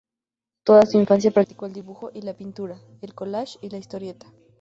[0.63, 4.25] Toda su infancia practicó el dibujo, la pintura, el collage y la historieta.